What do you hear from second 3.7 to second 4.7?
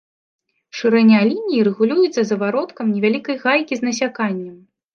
з насяканнем.